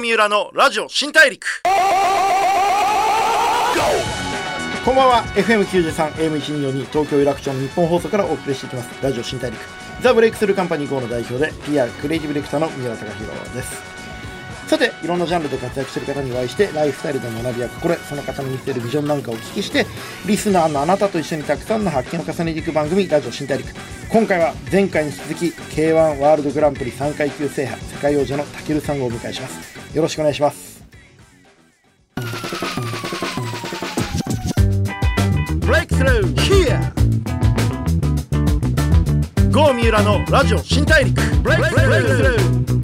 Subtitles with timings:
[0.00, 1.62] 三浦のラジオ新大陸。
[4.84, 5.22] こんばんは。
[5.34, 9.02] FM93 AM1242 東京有楽町の日本放送からお送りしていきます。
[9.02, 9.60] ラジオ新大陸。
[10.00, 13.99] ザ・ブレイクスルーカンパニー GO の代表で PR クリエイティブディレクターの三浦貴弘です。
[14.70, 19.84] さていろんなジャンルで活躍している方にお会いしてライフスタイルの学びや心得その方の見せるビジョンなんかをお聞きして
[20.28, 23.68] リスナーのあなたと一緒にたくさんの発見を重ねていく番組ラジオ新大陸。
[24.12, 29.96] 今回は前回に続き K1 ワールドグランプリ3階級制覇世界王者のたけるさんをお迎えします。
[29.96, 30.84] よろしくお願いします。
[35.66, 36.78] ブレイクスルー Here
[39.50, 41.20] 郷三浦のラジオ新大陸。
[41.42, 42.79] ブレイクスルー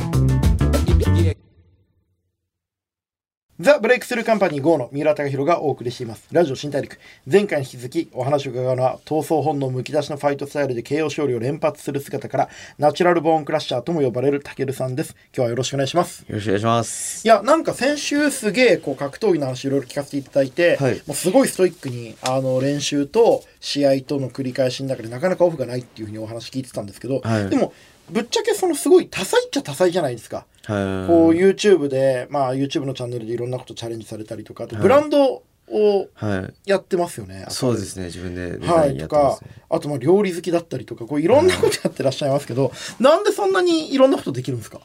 [3.59, 6.29] ザ・ブレイクスルーカンパニー GO の三浦貴弘がお送りしています。
[6.31, 6.99] ラジオ新大陸。
[7.27, 15.17] 前回に引き続きお話を伺うのは、闘争本能むき出しのファイトスタイルで KO 勝利を連発する姿から、 natural born crusher とも呼ばれる武尊さんです。
[15.35, 16.27] 今日はよろしくお願いします。
[16.29, 17.27] よろしくお願いします。
[17.27, 27.73] いや、なんか先週すげえこう格闘技の話いろいろ聞かせていただいて、はいもうすごいストイックにあの練習と試合との繰り返しの中でなかなかオフがないっていうふうにお話聞いてたんですけど、はいでも
[28.11, 30.47] ぶっちゃけそのすごい多彩っちゃ多彩じゃないですか。
[30.65, 31.07] はい。
[31.09, 36.55] こう YouTube で、まあ YouTube のチャンネルでいろんなことチャレンジされたりとか、あとはいブランドをはい。
[36.71, 37.47] やってますよね。
[37.49, 38.07] そうですね。
[38.07, 44.81] 自分でデザはい、とかあとまあ料理好きだったりとか、こういろんなことやってらっしゃいますけど、なんでそんなにいろんなことできるんですか？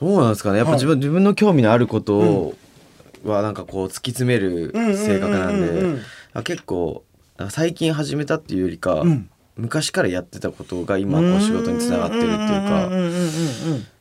[0.00, 0.58] どうなんですかね。
[0.58, 2.54] やっぱはい自分、自分の興味のあることを、
[3.24, 7.04] はなんかこう突き詰める性格なんで、あ結構
[7.50, 12.88] 最近始めたっていうよりか、うん昔からやってたことが今こう仕事につながってるっていうか、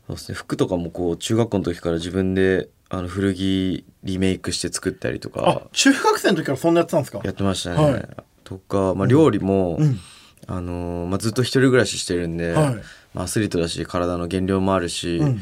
[0.08, 0.36] そうですね。
[0.36, 7.22] 服とかもこう中学校の時から自分であの古着リメイクして作ったりとあか、中学生の時からそんなやってたんですか？
[7.24, 7.84] やってましたね。
[7.84, 8.08] はい。
[8.44, 10.00] とか、まあ料理も、うん。
[10.48, 12.76] あのーまあ、ずっと一人暮らししてるんで、はい。
[13.16, 15.42] まあ、アスリートだし体の減量もあるし、うん。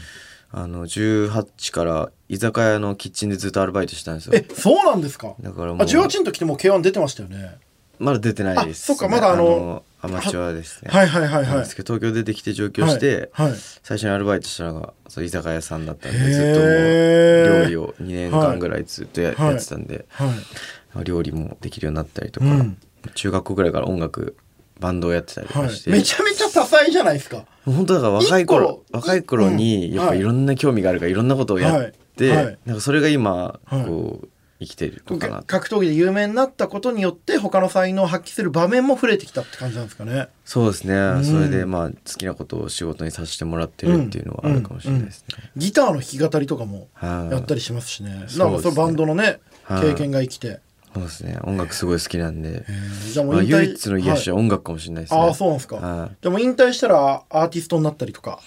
[0.51, 4.33] あの18から居酒屋のキッチンでずっとアルバイトしてたんですよ。
[4.35, 5.33] えそうなんですか？
[5.41, 7.57] だからもうあ18の時ってもう K1 出てましたよね。
[7.99, 10.91] まだ出てないです、あそっかまだあのアマチュアですね。
[10.91, 11.57] はいはいはいはい。
[11.59, 13.59] ですけど東京出てきて上京して、はいはい。
[13.83, 22.77] 最初にアルバイトしたのがそう居酒屋さんだったんでずっともう料理を2年間ぐらいずっとや,、はいやってたんで、はい料理もできるようになったりとか、うん。
[23.15, 24.35] 中学校ぐらいから音楽
[24.79, 25.93] バンドをやってたりとはかして、い。
[25.93, 27.45] めちゃめちゃ多彩じゃないですか。
[27.65, 32.45] 本当だから若い頃若い頃にうんやっぱいろんな興味があるからいろんなことをやって、はい。
[32.45, 32.57] はい。
[32.65, 33.85] なんかそれが今はい。
[33.85, 34.27] こう
[34.65, 40.29] 生きてるのかなと、格闘技で有名になったことによって他の才能を発揮する場面も増えてきたって感じなんですかね。
[40.45, 41.23] そうですね、ん。
[41.23, 47.33] それでまあ好きなことを仕事にさせてもらってるっていうのはあるかもしれないですね、ギターの弾き語りとかもはい。
[47.33, 49.81] やったりしますしね、なんかそのバンドのね、はい。
[49.81, 50.59] 経験が生きて、
[50.93, 51.39] そうですね。
[51.43, 53.13] 音楽すごい好きなんで、えー。
[53.13, 56.09] じゃあもうまあ、唯一の癒しは音楽かもしれないですね、ああそうなんですか、はい。
[56.21, 58.39] じゃあもう引退したらアーティストになったりとか。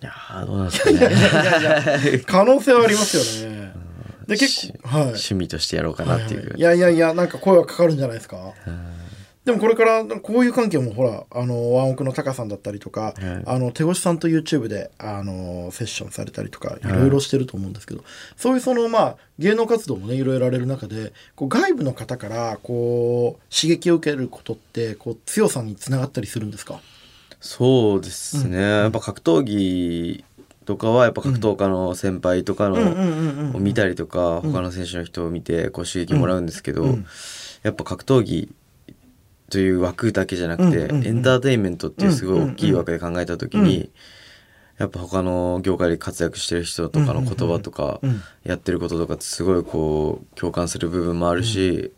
[0.00, 2.22] いやーどうなんですかね。
[2.24, 3.87] 可能性はありますよね
[4.28, 5.02] で結構はい。
[5.06, 6.58] 趣味としてやろうかなっていう、はいはい。
[6.58, 8.52] いやいやいやなんか声はかかるんじゃないですか。
[9.44, 13.22] でもこれからこういう関係もほらあのワンオクのタカさんだったりとか、い。
[13.46, 16.86] あの手越さんと YouTube であのセッションされたりとかい。
[16.86, 18.04] ろいろしてると思うんですけど、
[18.36, 26.82] そういうそのまあ芸能活動もねいろいろやられる中でこう外部の方からこう刺激を受けることってこう強さにつながったりするんですか？
[27.40, 30.24] そうですね、やっぱ格闘技
[30.68, 37.06] とかはやっぱ格闘家の先輩とかの、を見たりとか、他の選手の人を見てこう刺激もらうんですけど、うん。
[37.62, 38.52] やっぱ格闘技
[39.48, 43.90] という枠だけじゃなくて、エンターテインメントっていうすごい大きい枠で考えた時に、
[44.76, 48.20] やっぱ他の業界で活躍してる人とかの言葉とか、うん。
[48.44, 51.92] やってることとかってすごいこう共感する部分もあるし、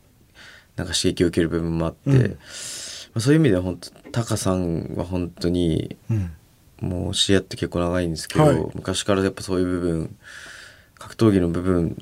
[0.76, 2.20] なんか刺激を受ける部分もあって、うん。
[2.20, 2.36] ま
[3.16, 6.30] あ、そういう意味では本当タカさんは本当にうん
[6.80, 8.66] もう知り合って結構長いんですけど、はい。
[8.74, 10.16] 昔からやっぱそういう部分
[10.98, 11.96] 格闘技の部分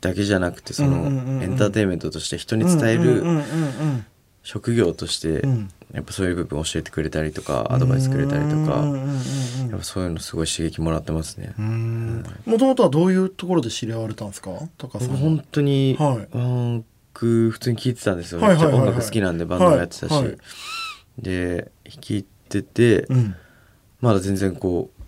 [0.00, 1.06] だけじゃなくてその
[1.42, 3.22] エンターテインメントとして人に伝える
[4.42, 5.70] 職業としてうん。
[5.92, 8.82] やっぱそういう部分を教えてくれたりとかアドバイスくれたりとか
[9.68, 11.52] やっぱそういうのすごい刺激もらってますね。
[12.46, 14.52] もともとはどういうところで知り合われたんですか？
[14.78, 16.84] 高さん本当にはい。
[17.14, 20.14] 僕普通に聴いてたんですよ、めっちゃ音楽好きなんでバンドもやってたし、
[21.18, 23.36] で弾いてて、うん
[24.02, 25.02] まだ全然こう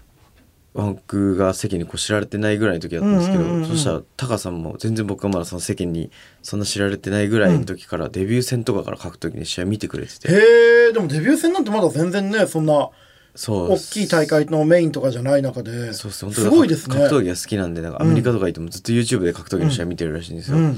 [0.78, 3.68] ワンクが世間にこう知られてないぐらいの時だったんですけど、うんうんうんうん。
[3.68, 6.10] そしたらタカさんも全然僕はまだその世間に
[6.42, 10.32] そんな知られてないぐらいの時から、デビュー戦とかから書く時に試合見てくれてて。
[10.32, 12.90] へえでもデビュー戦なんてまだ全然ねそんな
[13.36, 13.72] そう。
[13.72, 16.96] 大きい大会のメインとかじゃない中でそうそうすごいですね。
[16.96, 20.76] 格闘技が好きなんでなんかアメリカとか行ってもずっと YouTube で格闘技の試合見てるらしいんですよ、うん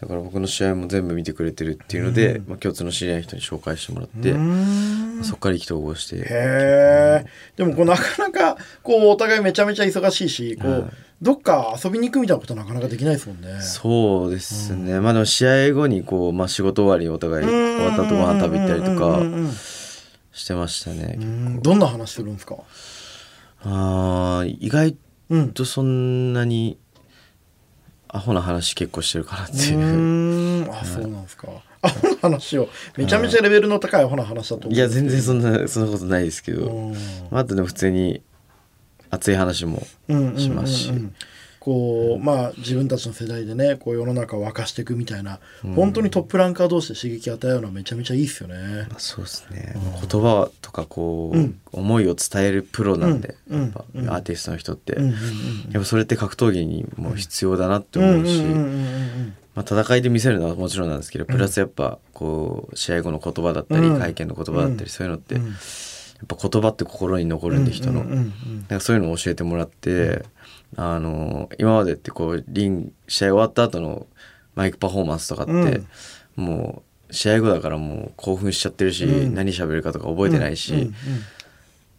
[0.00, 5.20] だから僕の試合も全部見てくれてるっていうので、まあ、共通の知り合いの人に紹介してもらって、うん。
[5.22, 7.24] そこから意気投合してへえ
[7.56, 10.84] でもこうなかなかこうお互いめちゃめちゃ忙しいしこう、はい
[11.20, 13.60] どっか遊びに行くみたいなことはなかなかできないですもんね。
[13.60, 19.52] そうですね、まあでも試合後にこう、まあ、仕事終わりにお互い終わった後ご飯食べ行ったりとかうんうんうんうん。
[19.52, 21.60] してましたね、うん。
[21.60, 22.56] どんな話するんですか？
[23.64, 24.96] あー意外
[25.28, 26.78] うんとそんなに
[28.12, 30.70] アホな話結構してるかなってういう、ーん。
[30.72, 31.48] あそうなんですか。
[31.82, 32.68] アホな話を。
[32.96, 34.72] めちゃめちゃレベルの高いアホな話だと思う。
[34.74, 36.92] いや全然そんなそんなことないですけど、うん。
[37.30, 38.22] まあ、あとでも普通に
[39.10, 40.40] 熱い話もうんうんうんうん。
[40.40, 40.92] しますし、
[41.60, 45.38] こうまあ自分たちの世代でねこう世の中を沸かしていくみたいな、
[45.76, 48.86] 本当にトップランカー同士で刺激与えるのはめちゃめちゃいいですよね。
[48.88, 51.60] まあ、そうですね、言葉とかこう、うん。
[51.72, 53.60] 思いを伝えるプロなんで、うん。
[53.60, 54.10] やっぱうん。
[54.10, 54.96] アーティストの人って、
[55.70, 58.42] やっぱそれって格闘技にも必要だなって思うし、
[59.54, 63.98] まあ、戦いで見せるのはもちろんなんですけどプラスやっぱこう試合後の言葉だったり、うん。
[63.98, 65.54] 会見の言葉だったり、そういうのって、うん
[66.20, 68.32] やっぱ言葉って心に残るんで人の、なん
[68.68, 70.22] かそういうのを教えてもらって、
[70.76, 74.06] あの今までってこうリン試合終わった後の
[74.54, 76.44] マイクパフォーマンスとかって、うん。
[76.44, 79.34] もう試合後だからもう興奮しちゃってるし、うん。
[79.34, 80.92] 何喋るかとか覚えてないし、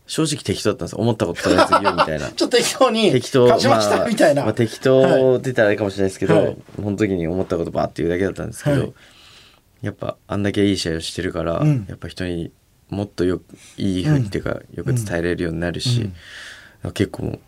[0.08, 0.96] 正直適当だったんです。
[0.96, 2.30] 思ったこととりあえず言うみたいな。
[2.32, 4.44] ちょっと適当に適当勝ちましたみたいな。
[4.44, 6.58] まあ、適当って言ったらあれかもしれないですけど、はい。
[6.76, 8.94] その時に思ったことバーって言うだけだったんですけど、はい。
[9.82, 11.86] やっぱあんだけいい試合をしてるから、うん。
[11.90, 12.52] やっぱ人に
[12.90, 13.44] もっとよく
[13.78, 16.10] いいふうにっていうか、よく伝えれるようになるし、
[16.94, 17.40] 結構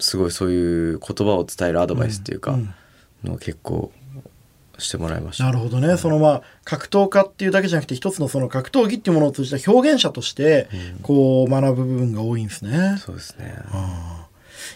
[0.00, 2.74] すごいそういう言葉を伝えるアドバイスっていうか、うん
[3.24, 3.92] のを結構
[4.78, 5.44] してもらいました。
[5.44, 10.68] なるほどね、そのまあ格闘家っていうだけじゃなくて一つのその格闘技っていうものを通じた表現者として
[11.02, 12.96] こう学ぶ部分が多いんですね。
[12.98, 13.54] そうですね。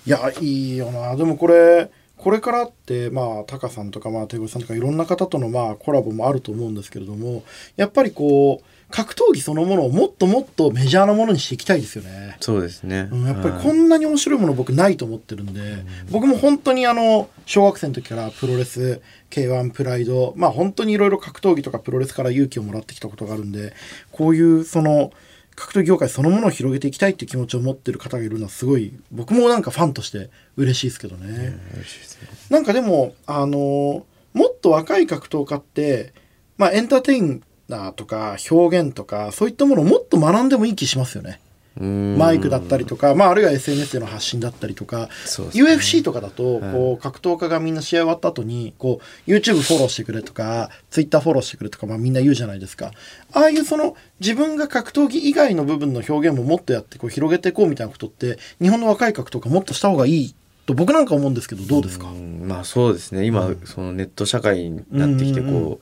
[0.06, 7.42] いやいいよなでもこれこれからってまあタカさんとかまあ手越さんとかいろんな方とのまあコラボもあると思うんですけれども
[7.76, 12.36] やっぱりこう格闘技そのものをもっともっとメジャーなものにしていきたいですよね。
[12.40, 13.08] そうですね。
[13.10, 19.00] うん、やっぱりはいこんなに面白いもの僕ないと思ってるんで、僕も本当にあの小学生の時からプロレス
[19.30, 23.74] K1 プライドまあ本当にいろいろ格闘技とかプロレスから勇気をもらってきたことがあるんで
[24.12, 25.12] こういうその
[25.56, 31.58] 格闘技業界そのものを広げていきたいっていう気持ちを持ってる方がいるのはすごい僕もなんかファンとして嬉しいですけどね。
[31.74, 36.12] 嬉しいですねなんかでもあのもっと若い格闘家って
[36.58, 37.20] まあエンターテイ
[37.68, 41.40] ナーとか表現とかそういったものをもっと学んでもいい気しますよね。
[41.76, 45.08] マイクだったりとか、まあ、あるいは SNS での発信だったりとか、ね。
[45.54, 46.72] UFC とかだと、はい。
[46.72, 52.92] こう格闘家がみんな試合終わった後にこう YouTube フォローしてくれとか Twitter フォローしてくれとか、まあ、みんな言うじゃないですか。
[53.32, 60.34] ああいうその自分が格闘技以外の部分の表現ももっとやってこう広げていこうみたいなことって日本の若い格闘家もっとした方がいい
[60.66, 62.06] と僕なんか思うんですけどどうですか？
[62.06, 62.46] うん。
[62.46, 63.26] まあそうですね。
[63.26, 65.78] 今、そのネット社会になってきてこう、うんうんう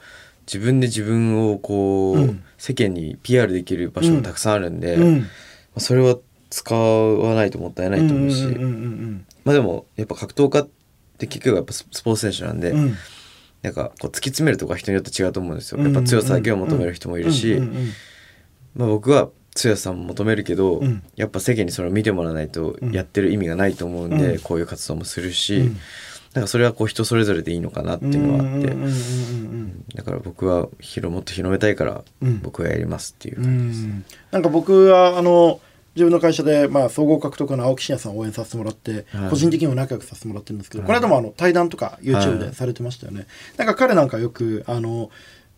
[0.46, 2.44] 自分で自分をこう、うん。
[2.58, 5.26] 世間に PR できる場所がたくさんあるんで、まうん。
[5.76, 6.16] あそれは
[6.50, 8.46] 使わないともったいないと思うし、
[9.44, 10.68] まあでもやっぱ格闘家っ
[11.18, 12.78] て結局やっぱススポーツ選手なんで、うん。
[12.78, 12.94] うん
[13.62, 15.78] なんかこう突き詰めるとこは人によって違うと思うんですよ。
[15.78, 15.84] うん。
[15.84, 17.60] やっぱ強さだけを求める人もいるし、
[18.74, 21.02] まあ僕は強さも求めるけど、うん。
[21.14, 24.40] やっぱ世間にそれを見てもらわないとうんやってる意味がないと思うんで、うん。
[24.40, 25.76] こういう活動もするし、うん
[26.34, 28.92] なんかそれはこう人それぞれでいいのかなっていうのはあって、うんうんうんうん
[29.94, 32.40] だから僕は広もっと広めたいからうん。
[32.40, 33.80] 僕はやりますっていうう感じです。
[33.86, 35.60] んなんか僕はあの
[35.94, 39.30] 自分の会社で、まあ、総合格闘家の青木真也さんを応援させてもらって、はい。
[39.30, 40.86] 個人的にも仲良くさせてもらってるんですけど、はい。
[40.86, 43.26] この間もあの対談とか YouTube はいでされてましたよね、
[43.58, 45.10] なんか彼なんかよくあの、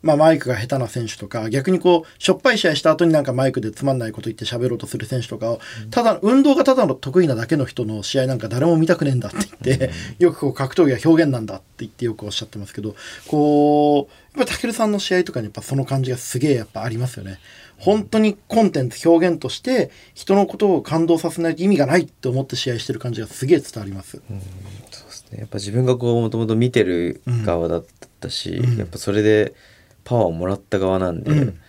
[0.05, 9.91] まあ、マイクが下手な選手とか逆にこうしょっぱい試合した後になんかマイクでつまんないこと言って喋ろうとする選手とかをただ運動がただの得意なだけの人の試合なんか誰も見たくねえんだって言って、
[10.23, 12.95] よくこう格闘技は表現なんだって言ってよくおっしゃってますけど
[13.27, 17.39] こうやっぱり武尊さんの試合とかにやっぱその感じがすげえやっぱありますよね。
[17.79, 24.23] 本当にコンテンツ表現として人のことを感動させないと意味がないって思って試合してる感じがすげえ伝わります。
[24.91, 25.39] そうですね。
[25.41, 27.85] やっぱ自分がこうもともと見てる側だっ
[28.21, 28.79] たし、うん。
[28.79, 29.55] やっぱそれで
[30.05, 31.61] パワーをもらった側なんで、うん。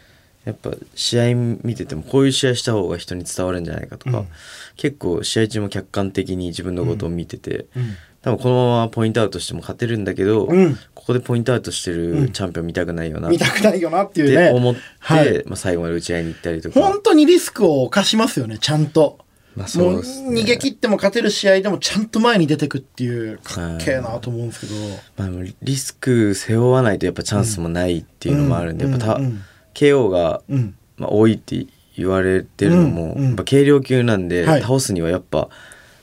[0.46, 4.28] やっぱ試合見ててもこういう試合した方が人に伝わるんじゃないかとか、うん。
[4.76, 7.96] 結構試合中も客観的に自分のことを見てて、うん。
[8.22, 10.76] 多分このままポイントアウトしても勝てるんだけど、うん。
[10.94, 14.50] ここでポイントアウトしてるチャンピオン見たくないよなっ見たくないよなっていうね。
[14.50, 15.44] て思って、はい。
[15.46, 16.80] まあ、最後まで打ち合いに行ったりとか。
[16.80, 19.25] 本当にリスクを冒しますよね、ちゃんと。
[19.56, 24.74] まあそうもうですね逃げ切っても勝てる試合でもちゃんと前に出てくっていうかっけえなと思うんですけど。
[25.18, 29.42] まあ、リスク背負わないとやっぱチャンスもないっていうのもあるんで、うんやっぱた、うんうん
[29.76, 30.76] KO が、うん。
[30.98, 35.50] まあ、多いって言われてるのも、やっぱ軽量級なんで、はい倒すにはやっぱ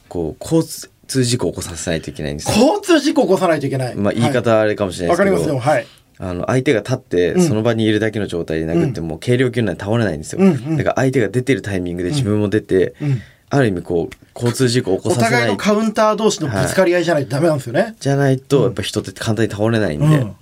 [0.08, 0.62] こう交
[1.06, 2.66] 通事故を起こさせないといけないんですよ。
[2.66, 3.94] 交通事故起こさないといけない。
[3.94, 5.72] まあ、言いは方あれかもしれないですけど、わかりますよ。
[5.72, 5.86] はい。
[6.18, 10.40] あの相手が立ってうんその場にいるだけの状態で殴っても軽量級なんで倒れないんですよ、
[10.76, 13.22] だから相手が出てるタイミングで自分も出て、うん
[13.54, 17.94] ある意味こう交通事故を起こおさせない互いのカウンター同士のぶつかり合いじゃないとダメなんですよね。
[18.00, 20.36] じゃないとやっぱ人って簡単に倒れないんで,、うん。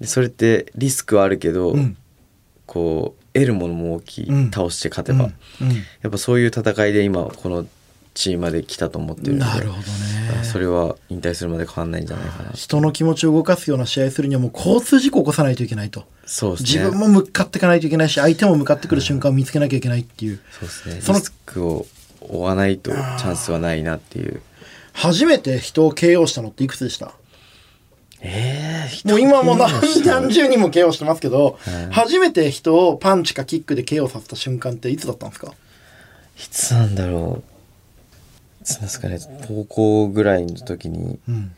[0.00, 1.96] でそれってリスクはあるけど、うん。
[2.64, 4.50] こう得るものも大きい、うん。
[4.50, 5.26] 倒して勝てば、
[5.60, 5.68] うん。
[5.68, 5.76] うん。
[5.76, 7.66] やっぱそういう戦いで今この
[8.14, 9.84] チームまで来たと思ってるなるほどね。
[10.44, 12.52] それは引退するまで変わんないんじゃないかな。
[12.52, 16.04] 人の気持ちを動かすような試合するにはもう交通事故を起こさないといけないと。
[16.24, 16.80] そうですね。
[16.80, 20.40] 自分も向かっていかないといけないし、相手も向かってくる瞬間を見つけなきゃいけないっていう。
[20.50, 21.00] そうですね。
[21.02, 21.86] そのリスクを
[22.28, 24.40] 負わないとチャンスはないなっていう。
[24.92, 27.12] 初めて人を KO したのっていくつでした？
[28.20, 29.70] ええもう今もう何
[30.06, 31.90] 何十人も KO してますけど、はい。
[31.90, 35.52] 初めて人をパンチかキックで KO させた瞬間っていつだったんですか？
[36.38, 37.42] いつなんだろ
[38.60, 38.62] う。
[38.62, 39.18] いつなんですかね。
[39.46, 41.18] 高校ぐらいの時に。
[41.28, 41.52] うん。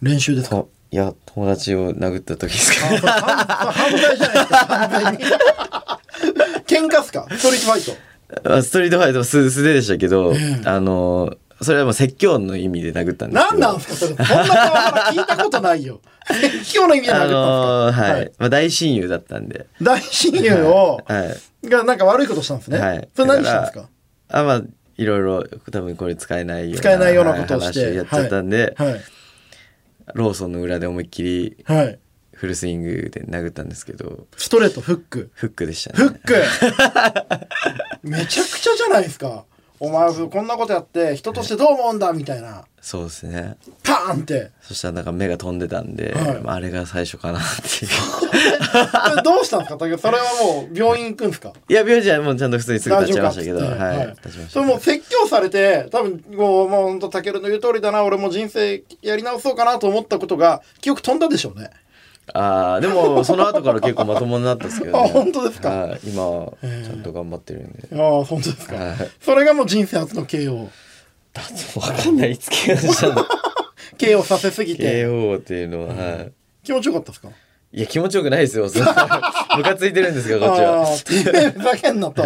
[0.00, 0.56] 練習ですか？
[0.56, 2.86] といや友達を殴った時ですか。
[2.98, 6.00] 犯犯罪じゃないですか。
[6.68, 7.26] 喧嘩っすか？
[7.30, 7.92] ストリートファイト。
[8.44, 13.58] あストリートファイト素素手でしたけど、ええあのそれはもう説教の意味で殴ったんですけど。
[13.58, 14.14] 何なんすかそれ。
[14.14, 16.00] そんなパワハラ聞いたことないよ。
[16.62, 19.66] 説教の意味で殴ったんあですか、のーはい、まあ、大親友だったんで。
[19.82, 21.68] 大親友を、はい。
[21.68, 22.78] がなんか悪いことしたんですね。
[22.78, 23.08] はい。
[23.16, 23.88] それ何したんですか？
[24.28, 24.62] あまあ
[24.98, 27.92] いろいろ多分これ使えないような使えないようなことをして。
[27.94, 29.00] やっちゃったんで、はい。
[30.14, 31.98] ローソンの裏で思いっきりはい。
[32.38, 34.26] フルスイングで殴ったんですけど。
[34.36, 35.30] ストレート、フック。
[35.34, 36.34] フックでしたフねック。
[38.08, 39.44] めちゃくちゃじゃないですか。
[39.80, 42.64] お前こんなことやって人としてどう思うんだみたいな。
[42.80, 43.56] そうですね。
[43.84, 44.50] パーンって。
[44.60, 46.40] そしたらなんか目が飛んでたんで、はい。
[46.42, 49.22] まあ、あれが最初かなっていう。
[49.22, 49.78] どうしたんですか？
[49.78, 51.52] それはもう病院行くんですか？
[51.68, 54.50] いや病院はもうちゃんと普通にすぐ立ちましたけどはい、立ちました。
[54.50, 58.02] それもう説教されて多分もうもう本当タケルの言う通りだな。
[58.02, 61.70] 俺も人生やり直そうかなと思ったことが記憶飛んだでしょうね
[62.34, 65.68] ああでもその後から結構まともになったんですけど、ね、 あ本当ですか？
[65.70, 68.96] はい今はちゃんと頑張ってるんで、ああ本当ですか、はい。
[69.20, 70.68] それがもう人生初の KO
[71.32, 73.26] だってわかんないいつ怪我したの
[73.98, 75.04] KO させすぎて。
[75.04, 76.32] KO っていうのは、はい。
[76.64, 77.28] 気持ちよかったですか？
[77.70, 78.64] いや気持ちよくないですよ。
[79.56, 82.22] ムカついてるんですかこっちあはふざけんなと。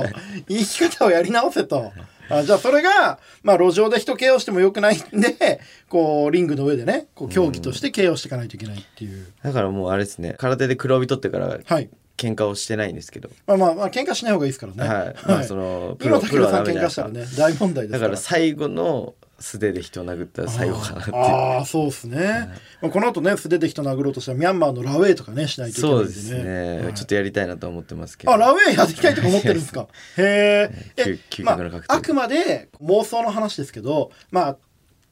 [0.48, 1.92] 生き方をやり直せと
[2.38, 10.34] あじゃあそれがまあ路上で人 KO してもよくないんでこうリングの上でねこう競技として KO していかないといけないっていう、だからもうあれですね。
[10.38, 11.88] 空手で黒帯取ってからはい。
[12.18, 14.86] 喧嘩をしてないんですけど、まあまあまあ喧嘩しない方がいいですからね。
[14.86, 22.48] はい、まあそのプ今ロプロは竹田さん喧嘩したらね大問題ですだかからら最後の素手で人を殴ったら最後かなってああそうですね、
[22.80, 26.12] まあ、この後ね素手で人殴ろうとしたらミャンマーのラウェイとかねしないといけないんでね。
[26.12, 26.94] そうですね、はい。
[26.94, 28.32] ちょっとやりたいなと思ってますけど。
[28.32, 29.86] あラウェイやっていきたいとか思ってるんですか？
[30.18, 34.56] へ え究究極の格闘技あ、あくまで妄想の話ですけどまあ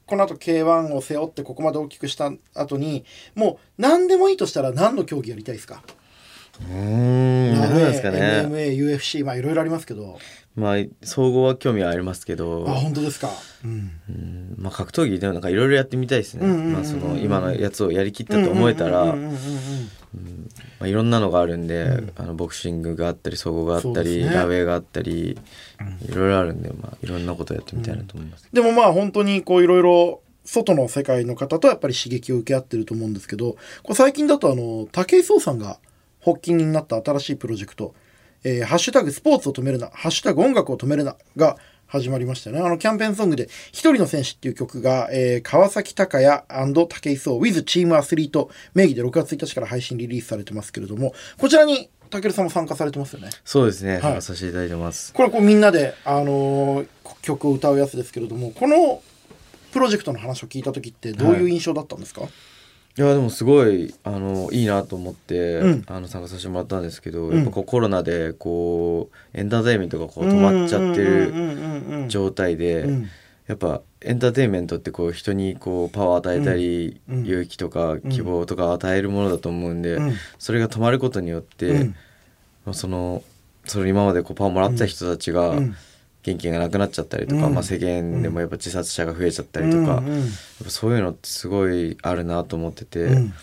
[0.05, 5.83] この後 K1 を背負ってここまで大きくした後にもう何でもいいとしたら何の競技やりたいですか？
[6.69, 8.45] うーん何なんですかね。
[8.47, 10.17] MMA、UFC まあいろいろありますけど。
[10.55, 12.65] まあ総合は興味はありますけど。
[12.67, 13.29] あ本当ですか。
[13.63, 13.91] うん。
[14.09, 14.55] うん。
[14.57, 19.15] まあ格闘技でもなんかいろいろやってみたいですね、うんうんうんうんまあその今のやつをやりきったと思えたら、
[20.83, 22.11] いろんなのがあるんで、うん。
[22.17, 24.29] あのボクシングがあったり総合があったり、ね。
[24.29, 25.37] ラウェイがあったり、
[26.07, 35.77] いろいろあるんで、まあ、いろんなことやってみたいなと思います、でもまあ本当にこういろいろ外の世界の方とやっぱり刺激を受け合ってると思うんですけどこれ最近だとあの武井壮さんが
[36.23, 37.93] 発起人になった新しいプロジェクト
[38.43, 42.61] 「えーハッシュタグスポーツを止めるな」「ハッシュタグ音楽を止めるな」が始まりましたよね。
[42.61, 53.29] あのキャンペーンソングで「一人の戦士」っていう曲が、えー川崎隆也武井壮 with チームアスリート名義で6月1日から配信リリースされてますけれどもこちらに武さんも参加されてますよね。
[53.45, 54.01] そうですね、い。
[54.01, 55.13] 参加させていただいてます。
[55.13, 56.87] これこうみんなで、あのー
[57.21, 59.01] 曲を歌うやつですけれどもこの
[59.71, 62.27] プロジェクトの話を聞いた時ってどういう印象だったんですか、い
[62.97, 65.83] やでもすごいあのいいなと思って、うん。
[65.87, 67.35] あの参加させてもらったんですけど、うん。
[67.37, 71.31] やっぱこうコロナでこうエンターテインメントがこう止まっちゃってる
[72.03, 73.09] る状態で、うん。
[73.47, 77.19] やっぱエンターテインメントってこう人にこうパワーを与えたり、うん。
[77.19, 77.25] うん。
[77.25, 80.13] 勇気とか希望とか与えるものだと思うんで、うん。
[80.37, 81.91] それが止まることによって、
[82.73, 83.23] その
[83.65, 85.75] それ今までこうパワーもらってた人たちがうん
[86.23, 87.53] 元気がなくなっちゃったりとか、うん。
[87.53, 90.19] まあ、世間でもやっぱ自殺者が増えちゃったりとか、うんうん。
[90.19, 90.27] やっ
[90.63, 93.25] ぱそういうのってすごいあるなと思ってて、うん。
[93.27, 93.33] ま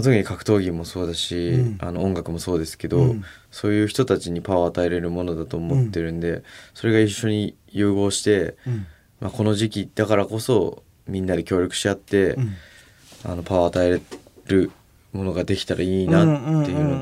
[0.00, 1.78] あ、特に格闘技もそうだし、うん。
[1.80, 3.24] あの音楽もそうですけど、うん。
[3.50, 6.42] そういう人たちにパワーを与えれるものだと思ってるんで、
[6.74, 8.86] それが一緒に融合して、うん。
[9.20, 12.54] まあ、この時期だからこそみんなで協力し合って、うん。
[13.24, 14.00] あのパワーを与え
[14.46, 14.70] る
[15.14, 16.98] ものができたらいいなっていうの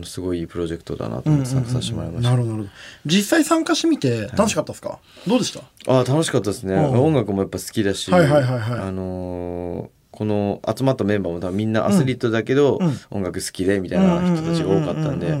[0.00, 2.30] ですごいいいプロジェクトだなと思って参加させてもらいました。
[2.30, 2.74] なるほどなるほど。
[3.06, 5.60] 実際参加してみて楽しかったですか、どうでした？
[5.86, 8.78] あー楽しかったですね、うん音楽もやっぱ好きだし、はいはいはいはい。
[8.80, 15.38] あのーこの集まったメンバーも多分みんなアスリートだけど、うん音楽好きでみたいな人たちが多かったんで、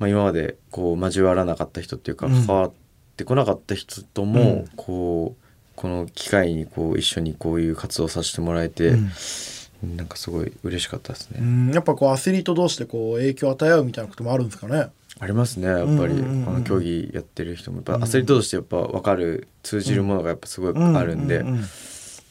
[0.00, 2.46] 今までこう交わらなかった人っていうかうん。
[2.46, 2.72] 関わっっ
[3.20, 5.42] てこなかった人とも、こう
[5.76, 8.94] この機会にこう一緒にこういう活動させてもらえて、
[9.82, 11.38] なんかすごい嬉しかったですね。
[11.40, 14.90] うんやっぱこうアスリート同士でこう影響を与え合うみたいなこともあるんですかね？
[15.18, 16.44] ありますねやっぱり、うんうんうんうん。
[16.44, 17.78] この競技やってる人も。
[17.78, 21.64] やっぱアスリートとしてやっぱ分かる通じるものがやっぱすごいあるんで、うううん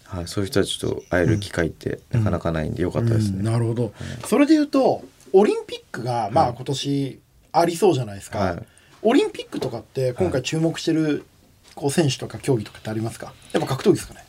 [0.05, 3.43] はい、そういう人たちと会える機会ってなかなかないんでよかったですうんね。
[3.51, 3.93] なるほど、
[4.25, 5.03] それで言うと
[5.33, 7.19] オリンピックがまあはい今年
[7.51, 8.63] ありそうじゃないですか、はい。
[9.03, 11.25] オリンピックとかって今回注目してる
[11.75, 13.33] こう選手とか競技とかってありますか？
[13.53, 14.25] やっぱ格闘技ですかね？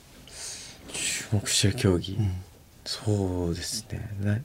[0.92, 2.18] 注目してる競技、
[2.92, 4.10] そうですね。
[4.20, 4.38] な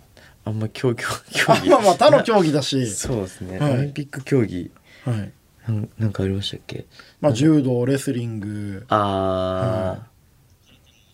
[0.46, 3.74] あんま競競競技あまあまあ他の競技だし、そうですね、はい。
[3.74, 4.70] オリンピック競技。
[5.04, 5.32] はい。
[5.68, 6.86] なんなんかありましたっけ？
[7.22, 8.86] まあ、柔道レスリング。
[8.90, 9.98] あ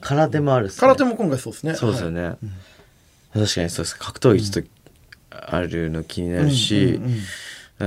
[0.02, 0.74] ー、空手もあるね。
[0.78, 1.76] 空手も今回そうですね。
[1.76, 2.38] そうですよね、はい。
[3.34, 3.98] 確かにそうです。
[3.98, 4.66] 格闘技ちょっ
[5.30, 7.12] とあるの気になるし、うんうん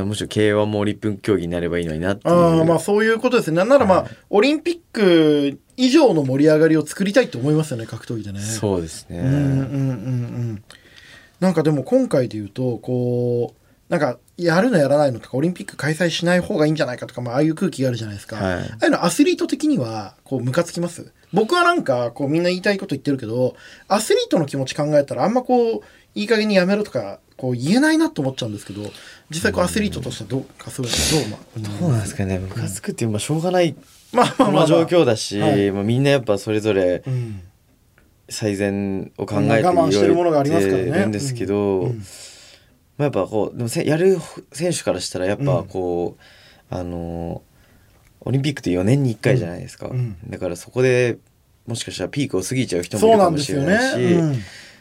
[0.00, 0.08] うん。
[0.08, 2.34] むしろ K1 もオリンピック競技になればいいのになっていう。
[2.34, 3.58] ああまあそういうことですね。
[3.58, 4.10] なんならまあ、はい。
[4.30, 8.40] オリンピック以上の盛り上がりを作りたいと思いますよね格闘技でね。
[8.40, 9.38] そうですね、うんうんうん。
[9.38, 9.52] う
[10.52, 10.64] ん
[11.40, 18.44] なんかでも今回で言うとこうなんかやるのやらないのとかオリンピック開催しない方がいいんじゃないかとか、まあ、ああいう空気があるじゃないですか、はい。
[18.44, 21.12] ああいうのアスリート的にはこうムカつきます。
[21.32, 23.56] 僕はなんかこうみんな言いたいこと言ってるけど
[23.88, 25.80] アスリートの気持ち考えたらあんまこう
[26.14, 28.82] いい加減にやめろとかこう言えないなと思っちゃうんですけど
[29.30, 32.38] 実際こうアスリートとしてはどうかそうどうまどうなんですかね。
[32.38, 33.74] ムカつくっていうまあしょうがない
[34.14, 35.70] まあまあまあ、状況だし、はい。
[35.72, 37.40] まあ、みんなやっぱそれぞれうん。
[38.28, 40.90] 最善を考えてまあ我慢してるものがありますからね。
[40.90, 41.90] るんですけど、うん。
[41.90, 41.98] うん。
[41.98, 42.02] ま
[43.00, 44.18] あ、やっぱこうでもせやる
[44.52, 45.66] 選手からしたらやっぱうん。
[45.66, 47.42] こう、あの
[48.20, 50.16] オリンピックって4年に1回じゃないですか、うん。
[50.28, 51.18] だからそこで
[51.66, 54.04] もしかしたらピークを過ぎちゃう人もいるかもしれないし、ね。
[54.14, 54.34] うん。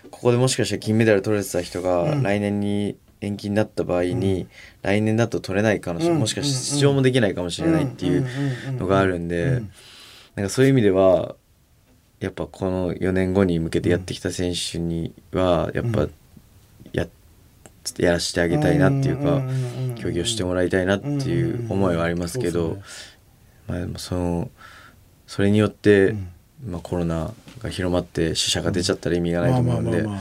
[0.10, 2.24] ここでもしかしたら金メダル取れてた人がうん。
[2.24, 4.48] 来年に延期になった場合に、うん。
[4.82, 6.20] 来年だと取れない可能性、うん。
[6.20, 8.27] もしかして出場もできないかもしれないっていう
[8.77, 9.72] のがあるんで、うん。
[10.36, 11.36] なんかそういう意味では
[12.19, 16.12] やっぱこの4年後に向けてやってきた選手にはやっぱうん。
[16.91, 17.08] や
[17.98, 19.41] やらせてあげたいなっていうか、
[19.95, 22.82] 競技をしてもらいたいなっていう思いはありますけど、
[23.67, 24.52] まあでもその
[25.28, 26.28] それによって、うん。
[26.65, 30.19] まあ、コロナが広まって死者が出ちゃったら意味がないと思うんで、ま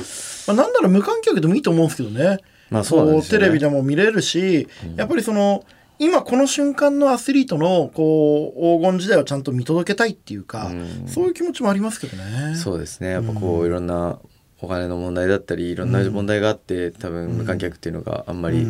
[0.49, 2.39] あなんなら無観客でもいいと思うんですけどね。
[2.73, 3.21] まあそうね。
[3.21, 4.97] こテレビでも見れるし、うん。
[4.97, 5.65] やっぱりその
[5.99, 11.07] 今この瞬間のアスリートのこう黄金時代をちゃんと見届けたいっていうか、うん。
[11.07, 12.57] そういう気持ちもありますけどね。
[12.57, 13.11] そうですね。
[13.11, 13.63] やっぱこうん。
[13.63, 14.19] ういろんな
[14.61, 18.67] お金の問題だったりいろんな問題があって多分無観客っていうのがあんまり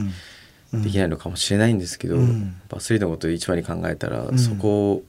[0.72, 2.16] できないのかもしれないんですけど、
[2.74, 4.38] アスリートのことを一番に考えたら、うん。
[4.38, 5.02] そこを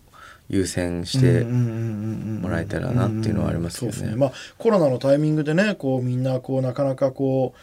[0.50, 4.16] 優先してももらえたらなっていうのはありますよね。
[4.16, 7.60] まあコロナのタイミングでねこうみんなこうなかなかこう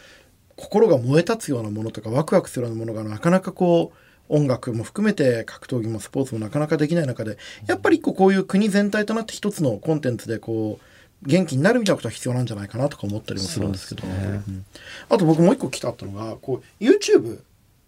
[0.60, 3.96] 心が燃え立つようなものとかワクワクするようなものがなかなかこう
[4.28, 14.06] 音楽も含めて格闘技もスポーツもなかなかできない中でやっぱり一個こういう国全体となって一つのコンテンツでこう元気になるみたいなことは必要なんじゃないかなとか思ったりもするんですけど。
[14.06, 14.42] ね。
[14.46, 14.64] うん。
[15.08, 17.40] あと僕もう一個来たったのがこう YouTube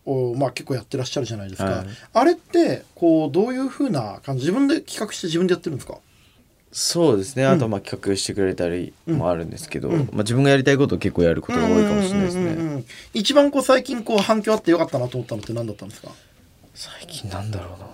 [0.04, 1.86] をまあ結構やってらっしゃるじゃないですか、はい。
[2.12, 5.98] あれってこうどういうふうな感じ自分で企画して自分でやってるんですか？
[6.74, 7.44] そうですね。
[7.44, 9.98] あとまあ企画してくれたりもあるんですけど、うん。
[9.98, 12.42] まあ、自分がやりたいことを結構やることが多いかもしれないですね。
[12.44, 16.08] うんうんうんうん一番こう最近こう反響あってよかったなと思ったのって何だったんですか？
[16.74, 17.86] 最近なんだろうな。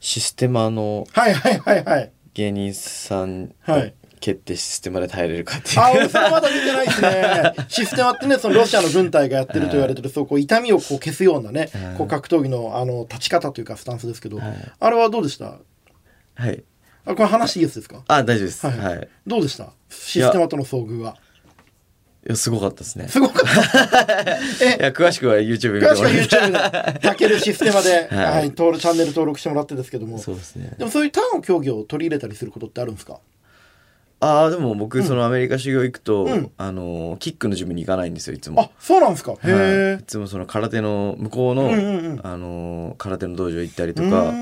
[0.00, 2.12] システマのはいはいはいはい。
[2.34, 3.94] 芸人さんはい。
[4.20, 7.52] 蹴ってシステマで耐えれるかっていう、あ俺それまだ見てないですね。
[7.68, 11.98] システマってねそのロシアの軍隊がやってると言われてるそうこう痛みをこう消すようなねはい。
[11.98, 14.72] こう格闘技のあの立ち方というかスタンスですけどはい。
[14.78, 15.56] あれはどうでした？
[16.34, 16.62] はい。
[17.04, 18.02] あこれ話いいやつですか？
[18.08, 18.66] あ大丈夫です。
[18.66, 18.98] ははい。
[18.98, 19.70] い、い、どうでした？
[19.90, 21.16] システマとの遭遇は？
[22.24, 23.08] やすごかったですね。
[23.08, 23.42] すごかっ
[23.90, 24.36] た？
[24.76, 28.24] いや詳しくは YouTube 見て詳しくはもらって YouTube でたけるシステマで、 はい。
[28.36, 30.18] はい、登録チャンネル登録してもらってですけども。
[30.18, 30.72] そうですね。
[30.78, 33.18] でもそういう他の競技を取り入れたりすることってあるんですか？
[34.24, 36.50] ああでも僕そのアメリカ修行行くと、うん。
[36.56, 38.62] あのキックのジムに行かないんですよいつも。
[38.62, 39.32] あそうなんですか？
[39.42, 42.20] へはい、えいつもその空手の向こうの、うんうんうん。
[42.22, 44.32] あの空手の道場行ったりとうか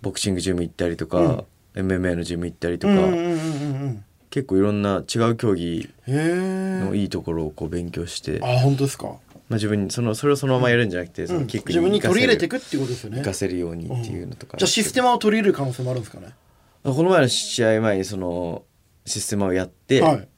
[0.00, 1.44] ボクシングジム行ったりとか、
[1.74, 3.26] MMA のジム行ったりとか、うんうんうんうんう
[3.88, 4.04] ん。
[4.30, 13.16] 結構いろんな違う競技のいいところをこう勉強して、まあ本当ですか、あ、自分にそのそれをそのままやるんじゃなくて、そのキック自分に取り入れていくってことですよね。
[13.18, 16.28] 活かせるようにっていうのとか、じゃあシステマを取り入れる可能性もあるんですかね？
[16.84, 18.62] この前の試合前にその
[19.06, 20.28] システマをやって、はい、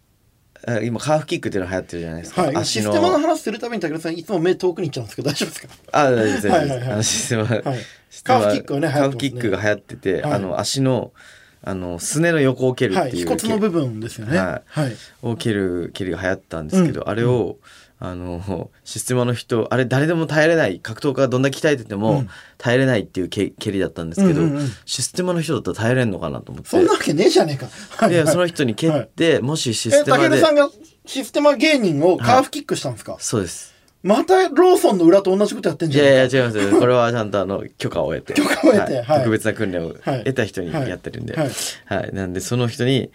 [0.67, 5.75] あ今カーフキックっていうの流行ってるじゃないですか、はい、システマの話するたびに武田さんいつも目遠くに行っちゃうんですけど大丈夫ですか？
[5.93, 6.51] あ大丈夫です大丈夫です。
[6.51, 6.93] はいはいはい。
[6.93, 7.79] あのシステマ、はい。
[8.11, 9.09] システマカーフキックはね流行ってますね。
[9.09, 10.33] カーフキックが流行ってて、はい。
[10.33, 11.13] あの足の
[11.61, 14.39] あのすねの横を蹴るはいっていう、腓骨の部分ですよね。
[14.39, 14.97] ははい。
[15.23, 17.59] を蹴る蹴りが流行ったんですけど、あれを
[18.01, 22.29] あのシステマの人あれ誰でも耐えれない格闘家がどんだけ鍛えてても、うん。
[22.57, 24.69] 耐えれないっていうけ蹴りだったんですけど、うんうんうん。
[24.85, 26.71] システマの人だったら耐えれんのかなと思って。
[26.71, 27.67] そんなわけねえじゃねえか。
[27.97, 28.11] はい。
[28.11, 30.71] でその人に蹴って、もしシえ、ステマでたけるさんが
[31.07, 33.75] システマ芸人をカーフキックしたんですか、そうです。
[34.05, 36.07] またローソンの裏と同じことやってんいじゃん。
[36.07, 36.59] やいや違います。
[36.59, 38.35] よこれはちゃんとあの許可を得て。
[38.35, 39.19] 許可を得てはい。
[39.19, 40.25] 特別な訓練をはい。
[40.25, 41.49] 得た人にやってるんで、は
[41.87, 42.15] はいい。
[42.15, 43.11] なんでその人に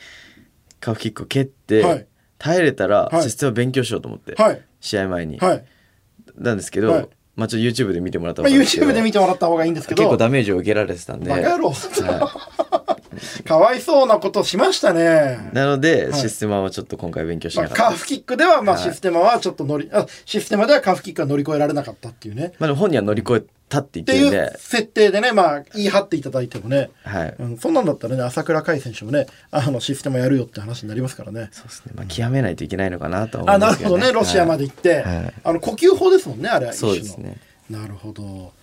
[0.82, 4.62] カーフキックを蹴って、はい耐えれたらはいシステマ勉強しようと思って、はい。
[4.80, 5.65] 試合前に、はい。
[6.38, 10.04] なんですけど、はいまあちょっと YouTube で見てもらったまあ、ら分かるんですけど YouTube で見てもらった方がいいんですけど。
[10.04, 11.72] 結構ダメージを受けられてたんで、バカ野郎。
[11.72, 12.98] は
[13.46, 15.39] かわいそうなことしましたね。
[15.52, 22.54] い、なので、はいシステマはちょっと今回勉強しまあ、なかったカーフキックでは、まあ、はいシステマはちょっと乗り、あシステマではカーフキックは乗り越えられなかったっていうね。
[22.60, 26.91] まあでも本人は乗り越えたって言っってるんでう設定でね、まあ、言い張っていただいてもね。
[27.03, 31.49] はい、うん、そんなんだったらね、朝倉海選手もね、あの、システマやるよって話になりますからね。
[31.51, 36.73] そうですねまあ極めないといけないのかなとは思あ、うんですけど、ね、なるほどね、ロシアまで行って、はいあの、呼吸法ですもんね、あれは。
[36.73, 37.81] そうですね一種の。
[37.83, 38.53] なるほど。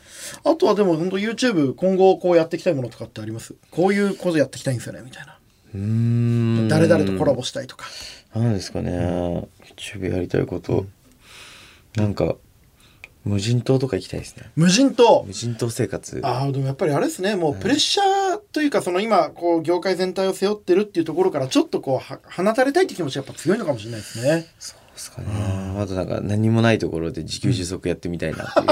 [0.44, 3.54] あとはでも、本当 YouTube、今後こうやっていきたいものとかってあります？
[3.70, 5.38] こういうことやっていきたいんですよね、みたいな。
[5.74, 7.86] うーん誰々とコラボしたいとか。
[8.34, 8.92] なんですかね、
[9.76, 10.86] YouTube やりたいこと、
[11.96, 12.36] なんか
[13.24, 14.50] 無人島とか行きたいですね。
[14.56, 15.24] 無人島。
[15.26, 16.20] 無人島生活。
[16.24, 17.37] ああでもやっぱりあれですね。
[17.37, 24.46] もうプレッシャーというかその今こう業界全体を背負ってるっていうところからちょっとこうは放たれたいって気持ちがやっぱ強いのかもしれないですね。
[24.59, 25.28] そうですかね。
[25.78, 28.66] あとなんか何もないところで自給自足やってみたいなっていう、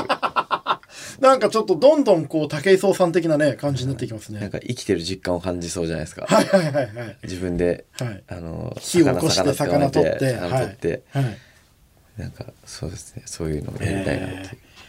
[1.21, 4.41] なんかちょっとどんどんこう武井壮さん的なね感じになっていきますね。
[4.41, 7.19] なんか生きてる実感を感じそうじゃないですか、はいはいはいはい。
[7.25, 8.23] 自分で、はい。
[8.29, 10.65] あの火を起こして魚取って魚はい。
[10.65, 11.39] 取って、はい
[12.19, 14.45] なんかそうですねそういうのをやりたいなっていう、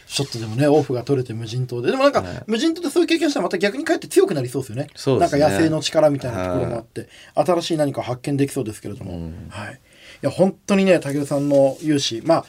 [0.08, 1.90] ちょっとでもねオフが取れて無人島で。
[1.90, 2.42] でもなんか、はい。
[2.46, 4.82] 無人島でそういう経験したらまた逆に帰って強くなりそうですよね。
[4.82, 5.18] ね。
[5.18, 9.76] なんか野生の力みたいなところもあって、新しい何かを発見できそうですけれども、うんはい、い
[10.22, 12.26] や本当にね武尊さんの勇姿。
[12.26, 12.44] まあ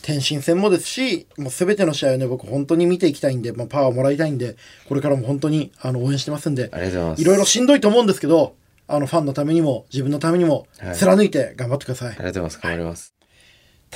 [0.00, 4.56] 天心戦もですしもう全ての試合をね僕本当に見ていきたいんで、まあ、パワーもらいたいんで
[4.88, 6.70] これからも本当にあの応援してますんで。
[6.72, 7.22] ありがとうございます。
[7.22, 8.56] いろいろしんどいと思うんですけど
[8.88, 10.96] あのファンのためにも自分のためにもはい。
[10.96, 12.58] 貫いて頑張ってください、ありがとうございます。
[12.60, 13.14] 頑張ります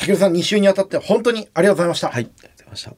[0.01, 2.93] 武尊さん2週にわたって本当にありがとうございました、はいありがとうございました。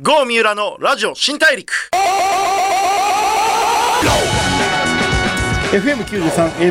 [0.00, 1.90] 郷三浦のラジオ新大陸
[5.70, 6.22] FM93、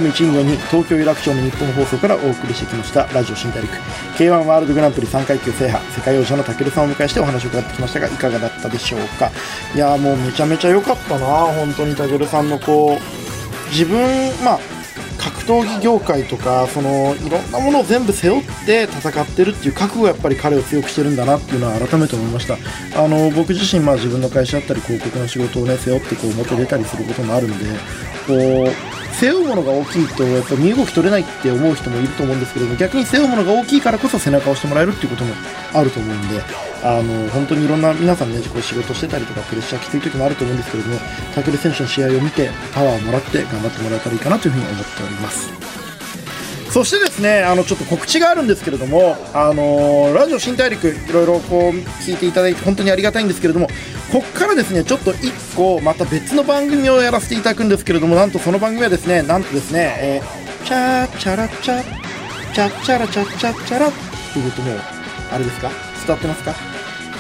[0.02, 3.72] AM124 東京有楽町の日本放送からお送りしてきましたラジオ新大陸。
[4.18, 9.30] K1 ワールドグランプリ3階級制覇世界王者のたけるさんをお迎えしてお話を伺ってきましたがいかがだったでしょうか？
[9.76, 14.00] いやもうめちゃめちゃ良かったな本当にたけるさんのこう自分
[14.44, 14.60] まあ
[15.18, 22.58] 格闘技業界とかそのいろんなものを全部背負って戦ってるっていう覚悟がやっぱり彼を強くしてるんだなっていうのは改めて思いました。
[22.96, 27.66] あの僕自身まあ自分の会社だったり広告の仕事をね背負ってこう表出たりすることもあるんで
[28.28, 35.34] こう背負うものが大きいとやっぱ身動き取れないって思う人もいると思うんですけども逆に背負うものが大きいからこそ背中を押してもらえるっていうことも
[35.74, 36.42] あると思うんで
[36.88, 40.98] あの本当にいろんな皆さんねこう仕事してたりとかプレッシャーきつい時もあると思うんですけれども
[41.36, 45.50] 武選手の試合を見てパワーをもらって頑張ってもらえたらいいかなというふうに思っております。
[46.72, 51.72] そしてですねあのちょっと告知があるんですけれどもあのラジオ新大陸いろいろこう
[52.04, 53.68] 聞いていただいて本当にありがたいんですけれども
[54.12, 61.84] ここからですねちょっと1個また別の番組をやらせていただくんですけれどもなんとその番組はですねなんとですね、えー、チャーチャラチャ
[62.54, 63.92] チャチャラチャチャチャラっ
[64.34, 64.80] ていうともう
[65.32, 65.70] あれですか？
[66.06, 66.77] 伝わってますか？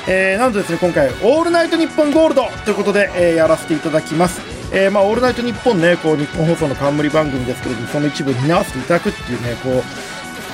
[0.07, 4.39] えーなんとですね今回「オールナイトニッポンゴールド」ということで、えーやらせていただきます
[4.69, 9.81] えーまあ、オールナイトニッポンね、こう、日本放送の冠番組ですけれども、その一部を担わせていただくっていうね、こ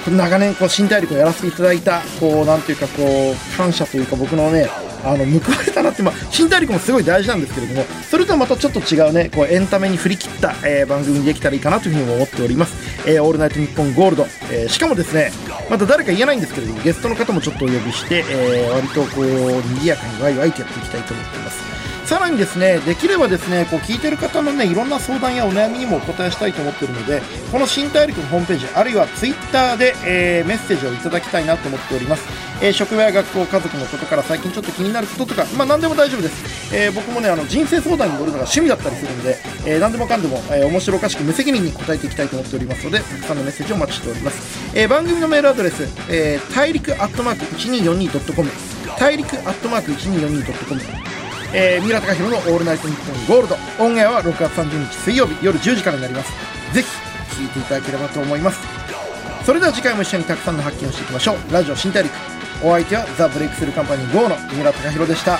[0.07, 4.69] う、長年、こう、新大陸をやらせていただいた、こう、なんていうか、こう、感謝というか、僕のね、
[5.03, 12.75] あの、報われたなって、まあ、新大陸もすごい大事なんですけれども、それとはまたちょっと違うね、こう、エンタメに振り切った、えー番組にできたらいいかなというふうにも思っております。
[13.07, 14.27] えーオールナイトニッポンゴールド。
[14.51, 15.31] えーしかもですね、
[15.69, 21.92] また誰か言えないんですけれども、ゲストの方もちょっとお呼びして、えー割とこう、賑やかにワイワイとやっていきたいと思っています。
[22.05, 32.23] さらにですね、できればですね、こう聞いてる方のね、いろんな相談やお悩みにもお答えしたいと思ってるので、この新大陸のホームページ、あるいはツイッターで、えーメッセージをいただきたいなと思っております。
[32.61, 36.75] えー職場や学校、家族のことから最近ちょっと気になることとか、まあ何でも大丈夫です。
[36.75, 44.69] えー僕もね、あの人生相談に乗るのが趣味だったりするんで、え何でもかんでも、え面白おかしく無責任に答えていきたいと思っておりますので、たくさんのメッセージをお待ちしております。
[44.75, 48.51] え番組のメールアドレス、え大陸アットマーク 1242.com
[48.99, 51.22] 大陸アットマーク 1242.com
[51.55, 56.31] えー、三浦貴弘の「オールナイトニッポンゴールド」オンエアは6月30日水曜日夜10時からになります。
[56.73, 56.87] ぜひ
[57.37, 58.59] 聴いていただければと思います。
[59.45, 61.53] それでは次回も一緒にたくさんの発見をしていきましょう。
[61.53, 62.11] ラジオ新大陸。
[62.63, 65.39] お相手はザ・ブレイクスルーカンパニー GO の三浦貴弘でした。